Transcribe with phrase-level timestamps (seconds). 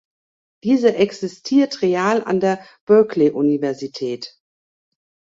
[0.63, 4.35] Dieser existiert real an der Berkeley-Universität.